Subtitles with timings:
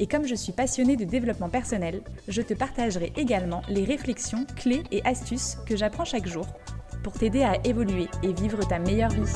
[0.00, 4.82] Et comme je suis passionnée de développement personnel, je te partagerai également les réflexions, clés
[4.90, 6.46] et astuces que j'apprends chaque jour
[7.04, 9.30] pour t'aider à évoluer et vivre ta meilleure vie.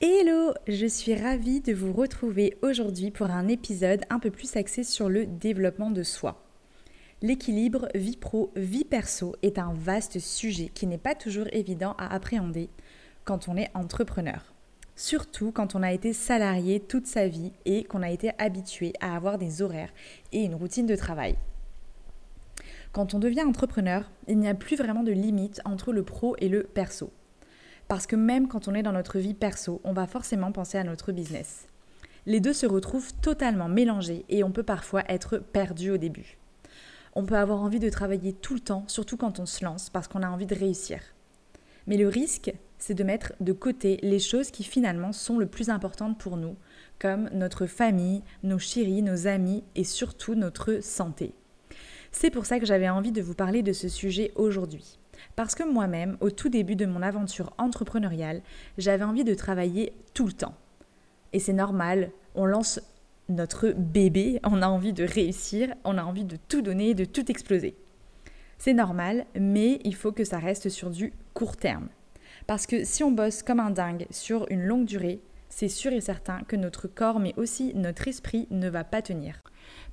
[0.00, 4.84] Hello, je suis ravie de vous retrouver aujourd'hui pour un épisode un peu plus axé
[4.84, 6.45] sur le développement de soi.
[7.26, 12.14] L'équilibre vie pro, vie perso est un vaste sujet qui n'est pas toujours évident à
[12.14, 12.70] appréhender
[13.24, 14.54] quand on est entrepreneur.
[14.94, 19.16] Surtout quand on a été salarié toute sa vie et qu'on a été habitué à
[19.16, 19.92] avoir des horaires
[20.30, 21.34] et une routine de travail.
[22.92, 26.48] Quand on devient entrepreneur, il n'y a plus vraiment de limite entre le pro et
[26.48, 27.10] le perso.
[27.88, 30.84] Parce que même quand on est dans notre vie perso, on va forcément penser à
[30.84, 31.66] notre business.
[32.24, 36.38] Les deux se retrouvent totalement mélangés et on peut parfois être perdu au début.
[37.18, 40.06] On peut avoir envie de travailler tout le temps, surtout quand on se lance, parce
[40.06, 41.00] qu'on a envie de réussir.
[41.86, 45.70] Mais le risque, c'est de mettre de côté les choses qui finalement sont le plus
[45.70, 46.56] importantes pour nous,
[46.98, 51.32] comme notre famille, nos chéris, nos amis et surtout notre santé.
[52.12, 54.98] C'est pour ça que j'avais envie de vous parler de ce sujet aujourd'hui.
[55.36, 58.42] Parce que moi-même, au tout début de mon aventure entrepreneuriale,
[58.76, 60.54] j'avais envie de travailler tout le temps.
[61.32, 62.78] Et c'est normal, on lance
[63.28, 67.30] notre bébé, on a envie de réussir, on a envie de tout donner, de tout
[67.30, 67.76] exploser.
[68.58, 71.88] C'est normal, mais il faut que ça reste sur du court terme.
[72.46, 76.00] Parce que si on bosse comme un dingue sur une longue durée, c'est sûr et
[76.00, 79.42] certain que notre corps, mais aussi notre esprit, ne va pas tenir.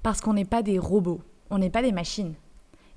[0.03, 2.35] Parce qu'on n'est pas des robots, on n'est pas des machines.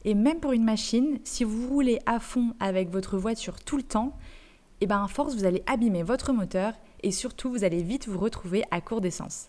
[0.04, 3.82] Et même pour une machine, si vous roulez à fond avec votre voiture tout le
[3.82, 4.16] temps,
[4.80, 8.08] et eh ben à force vous allez abîmer votre moteur et surtout vous allez vite
[8.08, 9.48] vous retrouver à court d'essence.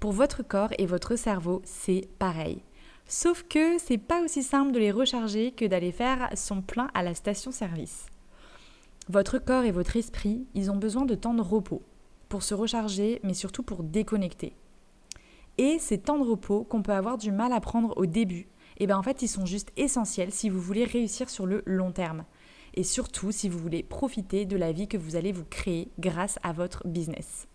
[0.00, 2.62] Pour votre corps et votre cerveau, c'est pareil.
[3.06, 7.02] Sauf que c'est pas aussi simple de les recharger que d'aller faire son plein à
[7.02, 8.06] la station-service.
[9.08, 11.82] Votre corps et votre esprit, ils ont besoin de temps de repos
[12.28, 14.56] pour se recharger, mais surtout pour déconnecter.
[15.58, 18.46] Et ces temps de repos qu'on peut avoir du mal à prendre au début,
[18.78, 21.62] et eh bien en fait, ils sont juste essentiels si vous voulez réussir sur le
[21.66, 22.24] long terme.
[22.74, 26.38] Et surtout si vous voulez profiter de la vie que vous allez vous créer grâce
[26.42, 27.48] à votre business.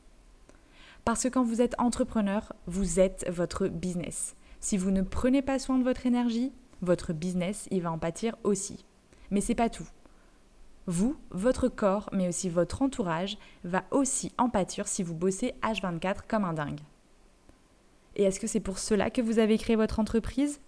[1.07, 4.35] Parce que quand vous êtes entrepreneur, vous êtes votre business.
[4.59, 6.51] Si vous ne prenez pas soin de votre énergie,
[6.81, 8.84] votre business, il va en pâtir aussi.
[9.31, 9.88] Mais c'est pas tout.
[10.85, 16.28] Vous, votre corps, mais aussi votre entourage, va aussi en pâtir si vous bossez H24
[16.28, 16.81] comme un dingue.
[18.18, 20.59] Et est-ce que c'est pour cela que vous avez créé votre entreprise?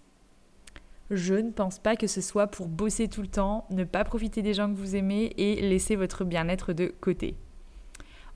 [1.10, 4.40] Je ne pense pas que ce soit pour bosser tout le temps, ne pas profiter
[4.40, 7.36] des gens que vous aimez et laisser votre bien-être de côté.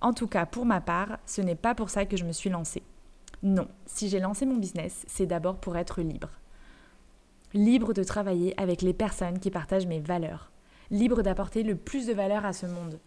[0.04, 2.50] En tout cas, pour ma part, ce n'est pas pour ça que je me suis
[2.50, 2.82] lancée.
[3.42, 6.28] Non, si j'ai lancé mon business, c'est d'abord pour être libre.
[7.54, 10.53] Libre de travailler avec les personnes qui partagent mes valeurs.
[10.91, 13.00] Libre d'apporter le plus de valeur à ce monde.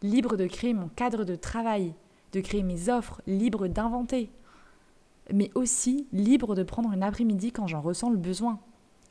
[0.00, 1.92] Libre de créer mon cadre de travail,
[2.32, 4.30] de créer mes offres, libre d'inventer.
[5.34, 8.60] Mais aussi libre de prendre une après-midi quand j'en ressens le besoin.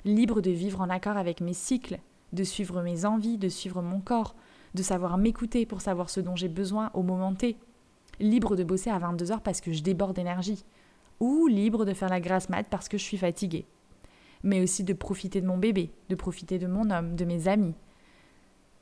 [0.05, 1.99] Libre de vivre en accord avec mes cycles,
[2.31, 4.33] de suivre mes envies, de suivre mon corps,
[4.73, 7.57] de savoir m'écouter pour savoir ce dont j'ai besoin au moment T,
[8.19, 10.63] libre de bosser à 22h parce que je déborde d'énergie,
[11.19, 13.66] ou libre de faire la grasse mat parce que je suis fatiguée.
[14.44, 17.75] Mais aussi de profiter de mon bébé, de profiter de mon homme, de mes amis.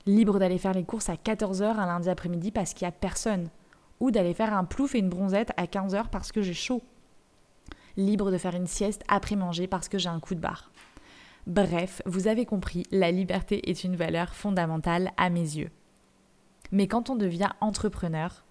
[0.06, 3.50] Libre d'aller faire les courses à 14h un lundi après-midi parce qu'il n'y a personne,
[4.00, 6.82] ou d'aller faire un plouf et une bronzette à 15h parce que j'ai chaud.
[7.98, 10.72] Libre de faire une sieste après manger parce que j'ai un coup de barre.
[11.48, 15.70] Bref, vous avez compris, la liberté est une valeur fondamentale à mes yeux.
[16.72, 18.44] Mais quand on devient entrepreneur,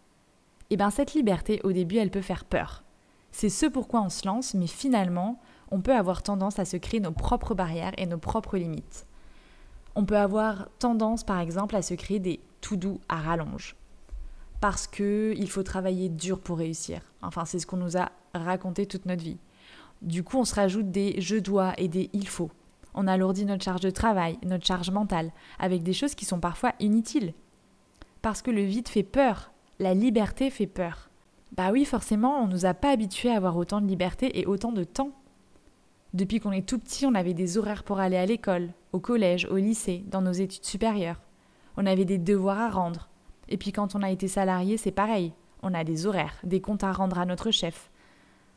[0.70, 2.84] eh ben cette liberté au début elle peut faire peur.
[3.32, 5.40] C'est ce pourquoi on se lance, mais finalement
[5.70, 9.06] on peut avoir tendance à se créer nos propres barrières et nos propres limites.
[9.96, 13.76] On peut avoir tendance par exemple à se créer des tout doux à rallonge.
[14.60, 17.00] Parce qu'il faut travailler dur pour réussir.
[17.22, 19.38] Enfin, c'est ce qu'on nous a raconté toute notre vie.
[20.00, 22.50] Du coup, on se rajoute des je dois et des il faut.
[22.94, 26.72] On alourdit notre charge de travail, notre charge mentale, avec des choses qui sont parfois
[26.80, 27.34] inutiles
[28.24, 31.10] parce que le vide fait peur, la liberté fait peur.
[31.58, 34.72] Bah oui, forcément, on nous a pas habitués à avoir autant de liberté et autant
[34.72, 35.10] de temps.
[36.14, 39.46] Depuis qu'on est tout petit, on avait des horaires pour aller à l'école, au collège,
[39.50, 41.20] au lycée, dans nos études supérieures.
[41.76, 43.10] On avait des devoirs à rendre.
[43.50, 45.34] Et puis quand on a été salarié, c'est pareil.
[45.62, 47.90] On a des horaires, des comptes à rendre à notre chef.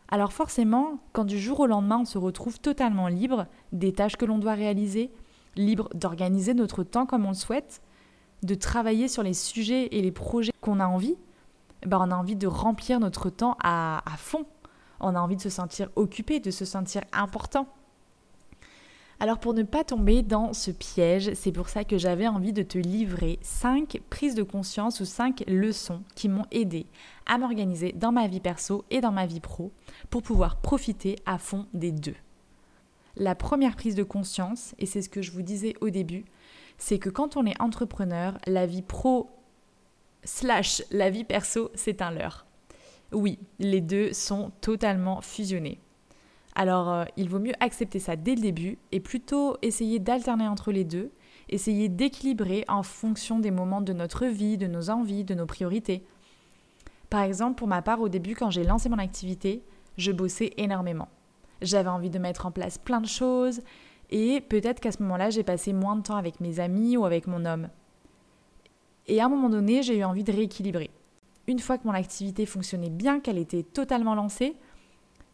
[0.07, 4.23] Alors forcément, quand du jour au lendemain on se retrouve totalement libre des tâches que
[4.23, 5.11] l'on doit réaliser,
[5.57, 7.81] libre d'organiser notre temps comme on le souhaite,
[8.43, 11.15] de travailler sur les sujets et les projets qu'on a envie,
[11.85, 14.45] ben on a envie de remplir notre temps à, à fond.
[14.99, 17.67] On a envie de se sentir occupé, de se sentir important.
[19.19, 22.61] Alors pour ne pas tomber dans ce piège, c'est pour ça que j'avais envie de
[22.61, 26.85] te livrer 5 prises de conscience ou 5 leçons qui m'ont aidé
[27.25, 29.71] à m'organiser dans ma vie perso et dans ma vie pro
[30.11, 32.15] pour pouvoir profiter à fond des deux.
[33.15, 36.25] La première prise de conscience, et c'est ce que je vous disais au début,
[36.77, 39.29] c'est que quand on est entrepreneur, la vie pro
[40.23, 42.45] slash la vie perso, c'est un leurre.
[43.11, 45.79] Oui, les deux sont totalement fusionnés.
[46.55, 50.71] Alors, euh, il vaut mieux accepter ça dès le début et plutôt essayer d'alterner entre
[50.71, 51.11] les deux,
[51.49, 56.03] essayer d'équilibrer en fonction des moments de notre vie, de nos envies, de nos priorités.
[57.09, 59.63] Par exemple, pour ma part, au début, quand j'ai lancé mon activité,
[59.97, 61.07] je bossais énormément.
[61.61, 63.61] J'avais envie de mettre en place plein de choses
[64.09, 67.27] et peut-être qu'à ce moment-là, j'ai passé moins de temps avec mes amis ou avec
[67.27, 67.69] mon homme.
[69.07, 70.89] Et à un moment donné, j'ai eu envie de rééquilibrer.
[71.47, 74.55] Une fois que mon activité fonctionnait bien, qu'elle était totalement lancée,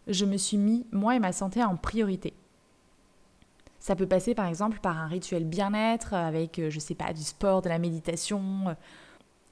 [0.08, 2.34] je me suis mis, moi et ma santé, en priorité.
[3.80, 7.24] Ça peut passer par exemple par un rituel bien-être avec, euh, je sais pas, du
[7.24, 8.76] sport, de la méditation.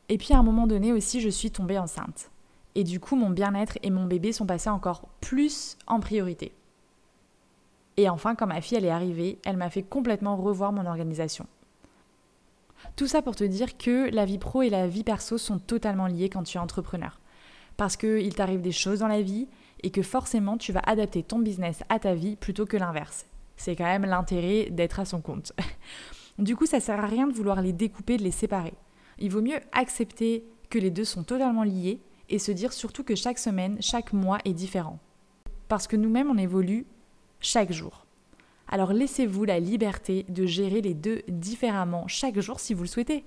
[0.07, 2.31] Et puis à un moment donné aussi, je suis tombée enceinte.
[2.75, 6.53] Et du coup, mon bien-être et mon bébé sont passés encore plus en priorité.
[8.01, 11.45] Et enfin, quand ma fille elle est arrivée, elle m'a fait complètement revoir mon organisation.
[12.95, 16.07] Tout ça pour te dire que la vie pro et la vie perso sont totalement
[16.07, 17.19] liées quand tu es entrepreneur.
[17.77, 19.47] Parce qu'il t'arrive des choses dans la vie
[19.83, 23.27] et que forcément tu vas adapter ton business à ta vie plutôt que l'inverse.
[23.55, 25.53] C'est quand même l'intérêt d'être à son compte.
[26.39, 28.73] du coup, ça sert à rien de vouloir les découper, de les séparer.
[29.19, 31.99] Il vaut mieux accepter que les deux sont totalement liés
[32.29, 34.97] et se dire surtout que chaque semaine, chaque mois est différent.
[35.67, 36.87] Parce que nous-mêmes, on évolue
[37.41, 38.05] chaque jour.
[38.69, 43.25] Alors laissez-vous la liberté de gérer les deux différemment chaque jour si vous le souhaitez.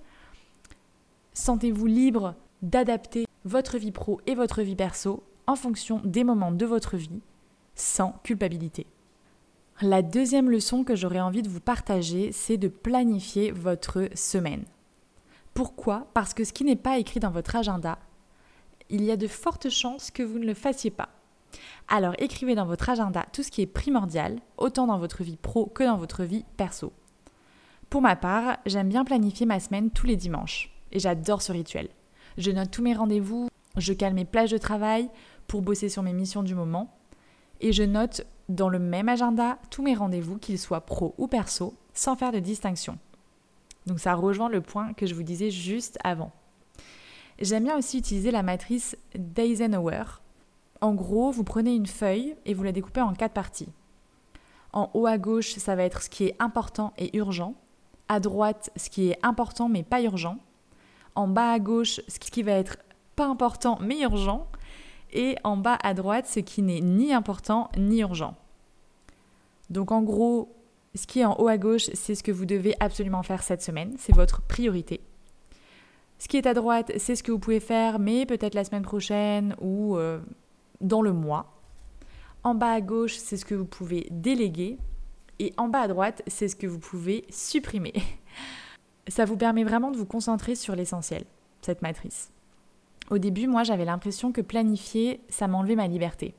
[1.34, 6.64] Sentez-vous libre d'adapter votre vie pro et votre vie perso en fonction des moments de
[6.64, 7.20] votre vie,
[7.74, 8.86] sans culpabilité.
[9.82, 14.64] La deuxième leçon que j'aurais envie de vous partager, c'est de planifier votre semaine.
[15.52, 16.06] Pourquoi?
[16.14, 17.98] Parce que ce qui n'est pas écrit dans votre agenda,
[18.88, 21.10] il y a de fortes chances que vous ne le fassiez pas.
[21.88, 25.66] Alors écrivez dans votre agenda tout ce qui est primordial, autant dans votre vie pro
[25.66, 26.92] que dans votre vie perso.
[27.90, 31.88] Pour ma part, j'aime bien planifier ma semaine tous les dimanches, et j'adore ce rituel.
[32.38, 35.10] Je note tous mes rendez-vous, je cale mes plages de travail,
[35.46, 36.92] pour bosser sur mes missions du moment.
[37.60, 41.74] Et je note dans le même agenda tous mes rendez-vous, qu'ils soient pro ou perso,
[41.92, 42.98] sans faire de distinction.
[43.86, 46.32] Donc ça rejoint le point que je vous disais juste avant.
[47.40, 50.04] J'aime bien aussi utiliser la matrice d'Eisenhower.
[50.84, 53.70] En gros, vous prenez une feuille et vous la découpez en quatre parties.
[54.74, 57.54] En haut à gauche, ça va être ce qui est important et urgent.
[58.08, 60.36] À droite, ce qui est important mais pas urgent.
[61.14, 62.76] En bas à gauche, ce qui va être
[63.16, 64.46] pas important mais urgent
[65.14, 68.36] et en bas à droite ce qui n'est ni important ni urgent.
[69.70, 70.54] Donc en gros,
[70.94, 73.62] ce qui est en haut à gauche, c'est ce que vous devez absolument faire cette
[73.62, 75.00] semaine, c'est votre priorité.
[76.18, 78.82] Ce qui est à droite, c'est ce que vous pouvez faire, mais peut-être la semaine
[78.82, 80.20] prochaine ou euh,
[80.84, 81.60] dans le mois.
[82.44, 84.78] En bas à gauche, c'est ce que vous pouvez déléguer.
[85.38, 87.94] Et en bas à droite, c'est ce que vous pouvez supprimer.
[89.08, 91.24] Ça vous permet vraiment de vous concentrer sur l'essentiel,
[91.62, 92.30] cette matrice.
[93.10, 96.34] Au début, moi, j'avais l'impression que planifier, ça m'enlevait ma liberté.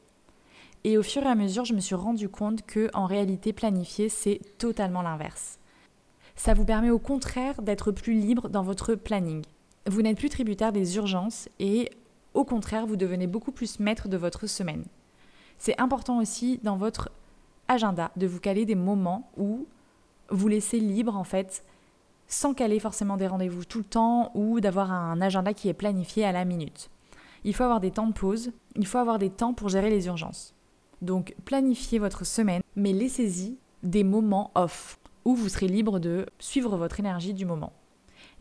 [0.83, 4.09] Et au fur et à mesure, je me suis rendu compte que, en réalité, planifier,
[4.09, 5.59] c'est totalement l'inverse.
[6.35, 9.43] Ça vous permet au contraire d'être plus libre dans votre planning.
[9.87, 11.89] Vous n'êtes plus tributaire des urgences et,
[12.35, 14.85] au contraire, vous devenez beaucoup plus maître de votre semaine.
[15.57, 17.09] C'est important aussi dans votre
[17.67, 19.65] agenda de vous caler des moments où
[20.29, 21.63] vous laissez libre en fait
[22.27, 26.25] sans caler forcément des rendez-vous tout le temps ou d'avoir un agenda qui est planifié
[26.25, 26.89] à la minute.
[27.43, 30.07] Il faut avoir des temps de pause, il faut avoir des temps pour gérer les
[30.07, 30.53] urgences.
[31.01, 36.75] Donc planifiez votre semaine, mais laissez-y des moments off où vous serez libre de suivre
[36.77, 37.73] votre énergie du moment.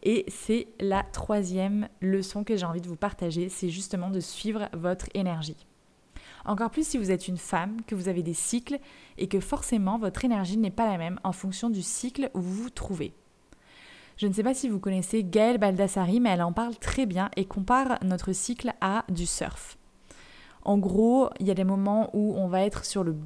[0.05, 4.69] Et c'est la troisième leçon que j'ai envie de vous partager, c'est justement de suivre
[4.75, 5.67] votre énergie.
[6.45, 8.79] Encore plus si vous êtes une femme, que vous avez des cycles
[9.17, 12.65] et que forcément votre énergie n'est pas la même en fonction du cycle où vous
[12.65, 13.15] vous trouvez.
[14.19, 17.31] Je ne sais pas si vous connaissez Gaëlle Baldassari, mais elle en parle très bien
[17.37, 19.79] et compare notre cycle à du surf.
[20.65, 23.17] En gros, il y a des moments où on va être sur le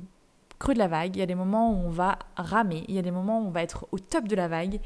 [0.58, 2.98] creux de la vague, il y a des moments où on va ramer, il y
[2.98, 4.80] a des moments où on va être au top de la vague,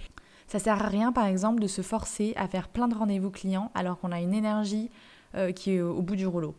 [0.48, 3.70] Ça sert à rien, par exemple, de se forcer à faire plein de rendez-vous clients
[3.74, 4.90] alors qu'on a une énergie
[5.34, 6.54] euh, qui est au bout du rouleau.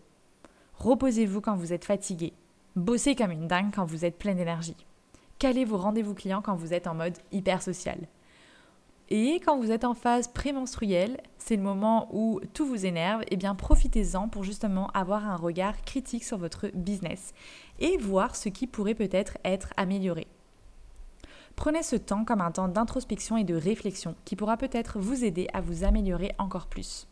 [0.75, 2.33] Reposez-vous quand vous êtes fatigué.
[2.75, 4.75] Bossez comme une dingue quand vous êtes plein d'énergie.
[5.37, 7.99] Calez vos rendez-vous clients quand vous êtes en mode hyper social.
[9.09, 13.35] Et quand vous êtes en phase prémenstruelle, c'est le moment où tout vous énerve, eh
[13.35, 17.33] bien profitez-en pour justement avoir un regard critique sur votre business
[17.79, 20.27] et voir ce qui pourrait peut-être être amélioré.
[21.55, 25.47] Prenez ce temps comme un temps d'introspection et de réflexion qui pourra peut-être vous aider
[25.53, 27.07] à vous améliorer encore plus.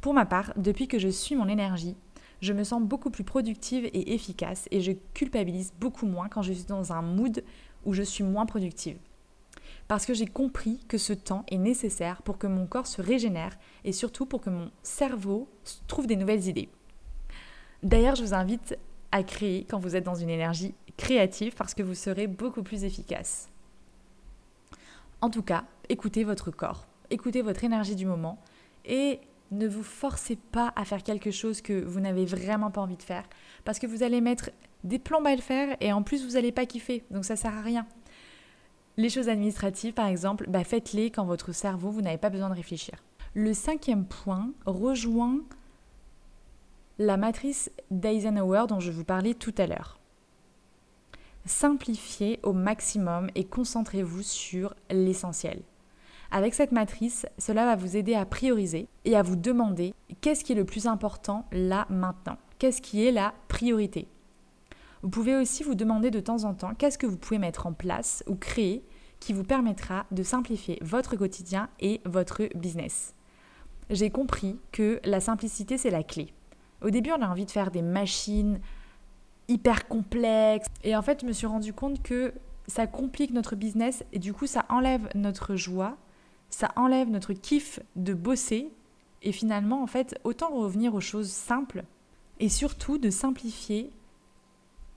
[0.00, 1.96] Pour ma part, depuis que je suis mon énergie,
[2.40, 6.52] je me sens beaucoup plus productive et efficace et je culpabilise beaucoup moins quand je
[6.52, 7.42] suis dans un mood
[7.84, 8.98] où je suis moins productive.
[9.88, 13.56] Parce que j'ai compris que ce temps est nécessaire pour que mon corps se régénère
[13.84, 15.48] et surtout pour que mon cerveau
[15.86, 16.68] trouve des nouvelles idées.
[17.82, 18.76] D'ailleurs, je vous invite
[19.12, 22.84] à créer quand vous êtes dans une énergie créative parce que vous serez beaucoup plus
[22.84, 23.48] efficace.
[25.20, 28.38] En tout cas, écoutez votre corps, écoutez votre énergie du moment
[28.84, 32.96] et ne vous forcez pas à faire quelque chose que vous n'avez vraiment pas envie
[32.96, 33.24] de faire
[33.64, 34.50] parce que vous allez mettre
[34.84, 37.54] des plombes à le faire et en plus vous n'allez pas kiffer, donc ça sert
[37.54, 37.86] à rien.
[38.96, 42.54] Les choses administratives, par exemple, bah faites-les quand votre cerveau, vous n'avez pas besoin de
[42.54, 42.94] réfléchir.
[43.34, 45.40] Le cinquième point rejoint
[46.98, 50.00] la matrice d'Eisenhower dont je vous parlais tout à l'heure.
[51.46, 55.62] Simplifiez au maximum et concentrez-vous sur l'essentiel.
[56.32, 60.52] Avec cette matrice, cela va vous aider à prioriser et à vous demander qu'est-ce qui
[60.52, 64.08] est le plus important là maintenant, qu'est-ce qui est la priorité?
[65.02, 67.72] Vous pouvez aussi vous demander de temps en temps qu'est-ce que vous pouvez mettre en
[67.72, 68.84] place ou créer
[69.20, 73.14] qui vous permettra de simplifier votre quotidien et votre business.
[73.88, 76.32] J'ai compris que la simplicité, c'est la clé.
[76.82, 78.60] Au début, on a envie de faire des machines
[79.48, 80.68] hyper complexes.
[80.84, 82.32] Et en fait, je me suis rendu compte que
[82.66, 85.96] ça complique notre business et du coup, ça enlève notre joie
[86.50, 88.70] ça enlève notre kiff de bosser
[89.22, 91.84] et finalement, en fait, autant revenir aux choses simples
[92.38, 93.92] et surtout de simplifier.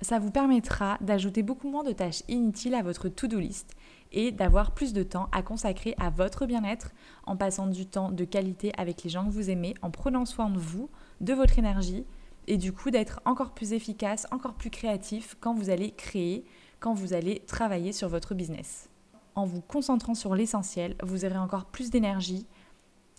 [0.01, 3.75] Ça vous permettra d'ajouter beaucoup moins de tâches inutiles à votre to-do list
[4.11, 6.91] et d'avoir plus de temps à consacrer à votre bien-être
[7.25, 10.49] en passant du temps de qualité avec les gens que vous aimez, en prenant soin
[10.49, 10.89] de vous,
[11.21, 12.05] de votre énergie
[12.49, 16.43] et du coup d'être encore plus efficace, encore plus créatif quand vous allez créer,
[16.81, 18.89] quand vous allez travailler sur votre business
[19.35, 22.45] en vous concentrant sur l'essentiel, vous aurez encore plus d'énergie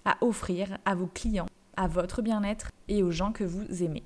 [0.04, 1.46] à offrir à vos clients,
[1.76, 4.02] à votre bien-être et aux gens que vous aimez.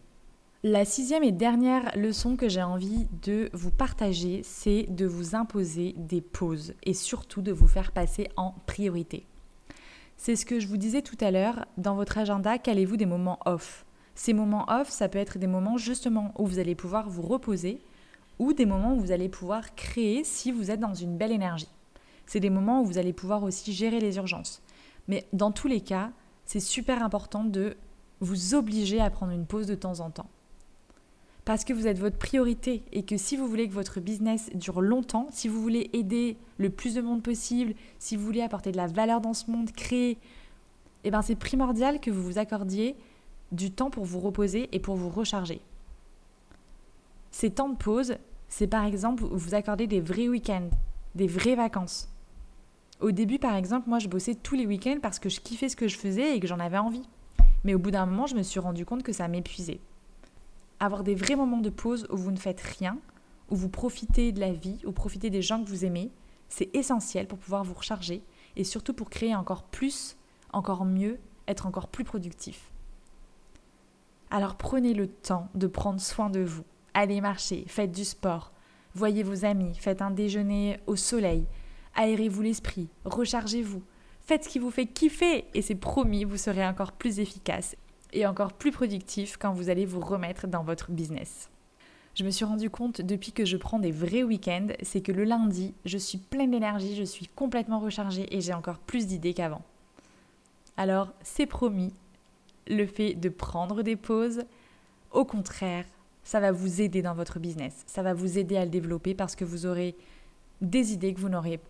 [0.63, 5.95] La sixième et dernière leçon que j'ai envie de vous partager, c'est de vous imposer
[5.97, 9.27] des pauses et surtout de vous faire passer en priorité.
[10.17, 13.41] C'est ce que je vous disais tout à l'heure, dans votre agenda, calez-vous des moments
[13.45, 13.84] off?
[14.15, 17.81] Ces moments off, ça peut être des moments justement où vous allez pouvoir vous reposer
[18.39, 21.69] ou des moments où vous allez pouvoir créer si vous êtes dans une belle énergie.
[22.27, 24.63] C'est des moments où vous allez pouvoir aussi gérer les urgences.
[25.09, 26.11] Mais dans tous les cas,
[26.45, 27.77] c'est super important de
[28.21, 30.29] vous obliger à prendre une pause de temps en temps.
[31.45, 34.81] Parce que vous êtes votre priorité et que si vous voulez que votre business dure
[34.81, 38.79] longtemps, si vous voulez aider le plus de monde possible, si vous voulez apporter de
[38.79, 40.17] la valeur dans ce monde, créer,
[41.05, 42.97] eh ben c'est primordial que vous vous accordiez
[43.53, 45.61] du temps pour vous reposer et pour vous recharger.
[47.31, 48.17] Ces temps de pause,
[48.49, 50.71] c'est par exemple vous accorder des vrais week-ends,
[51.15, 52.09] des vraies vacances.
[53.01, 55.77] Au début, par exemple, moi, je bossais tous les week-ends parce que je kiffais ce
[55.77, 57.09] que je faisais et que j'en avais envie.
[57.65, 59.81] Mais au bout d'un moment, je me suis rendu compte que ça m'épuisait.
[60.81, 62.99] Avoir des vrais moments de pause où vous ne faites rien,
[63.51, 66.11] où vous profitez de la vie, où vous profitez des gens que vous aimez,
[66.49, 68.23] c'est essentiel pour pouvoir vous recharger
[68.57, 70.17] et surtout pour créer encore plus,
[70.53, 72.71] encore mieux, être encore plus productif.
[74.35, 76.65] Alors prenez le temps de prendre soin de vous.
[76.93, 78.51] Allez marcher, faites du sport,
[78.93, 81.47] voyez vos amis, faites un déjeuner au soleil,
[81.95, 83.85] aérez-vous l'esprit, rechargez-vous,
[84.23, 87.77] faites ce qui vous fait kiffer et c'est promis, vous serez encore plus efficace
[88.13, 91.49] et encore plus productif quand vous allez vous remettre dans votre business.
[92.17, 95.23] Je me suis rendu compte depuis que je prends des vrais week-ends, c'est que le
[95.23, 99.63] lundi, je suis pleine d'énergie, je suis complètement rechargée et j'ai encore plus d'idées qu'avant.
[100.77, 101.95] Alors, c'est promis,
[102.67, 104.45] le fait de prendre des pauses,
[105.11, 105.85] au contraire,
[106.23, 109.37] ça va vous aider dans votre business, ça va vous aider à le développer parce
[109.37, 109.95] que vous aurez
[110.61, 111.61] des idées que vous n'auriez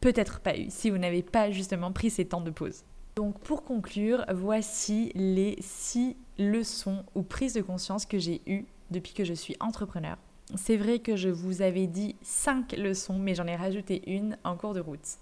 [0.00, 2.84] peut-être pas eu si vous n'avez pas justement pris ces temps de pause.
[3.16, 9.12] Donc pour conclure, voici les six leçons ou prises de conscience que j'ai eues depuis
[9.12, 10.16] que je suis entrepreneur.
[10.56, 14.56] C'est vrai que je vous avais dit cinq leçons, mais j'en ai rajouté une en
[14.56, 15.18] cours de route.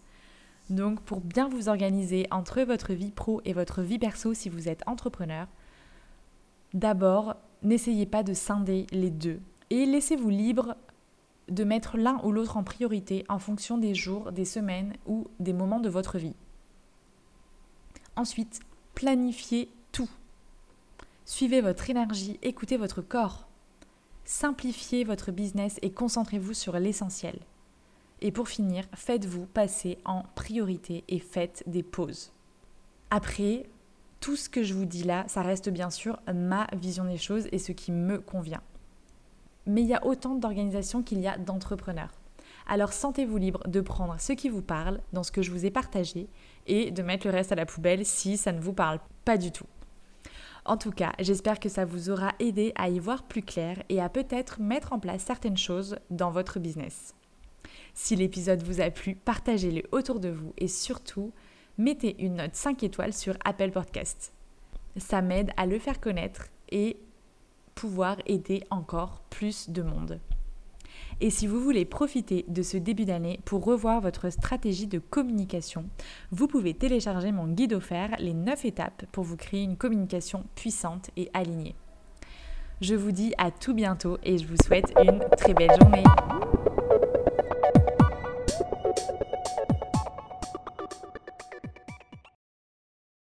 [0.70, 4.68] Donc pour bien vous organiser entre votre vie pro et votre vie perso si vous
[4.68, 5.46] êtes entrepreneur,
[6.74, 10.76] d'abord, n'essayez pas de scinder les deux et laissez-vous libre
[11.48, 15.54] de mettre l'un ou l'autre en priorité en fonction des jours, des semaines ou des
[15.54, 16.36] moments de votre vie.
[18.16, 18.60] Ensuite,
[18.94, 20.10] planifiez tout.
[21.24, 23.48] Suivez votre énergie, écoutez votre corps.
[24.24, 27.38] Simplifiez votre business et concentrez-vous sur l'essentiel.
[28.20, 32.32] Et pour finir, faites-vous passer en priorité et faites des pauses.
[33.10, 33.68] Après,
[34.20, 37.48] tout ce que je vous dis là, ça reste bien sûr ma vision des choses
[37.52, 38.62] et ce qui me convient.
[39.66, 42.12] Mais il y a autant d'organisations qu'il y a d'entrepreneurs.
[42.66, 45.70] Alors sentez-vous libre de prendre ce qui vous parle dans ce que je vous ai
[45.70, 46.28] partagé
[46.66, 49.52] et de mettre le reste à la poubelle si ça ne vous parle pas du
[49.52, 49.66] tout.
[50.64, 54.02] En tout cas, j'espère que ça vous aura aidé à y voir plus clair et
[54.02, 57.14] à peut-être mettre en place certaines choses dans votre business.
[58.00, 61.32] Si l'épisode vous a plu, partagez-le autour de vous et surtout,
[61.78, 64.32] mettez une note 5 étoiles sur Apple Podcast.
[64.96, 66.96] Ça m'aide à le faire connaître et
[67.74, 70.20] pouvoir aider encore plus de monde.
[71.20, 75.84] Et si vous voulez profiter de ce début d'année pour revoir votre stratégie de communication,
[76.30, 81.10] vous pouvez télécharger mon guide offert, les 9 étapes pour vous créer une communication puissante
[81.16, 81.74] et alignée.
[82.80, 86.04] Je vous dis à tout bientôt et je vous souhaite une très belle journée.